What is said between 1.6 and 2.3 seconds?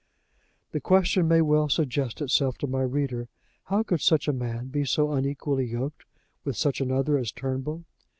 suggest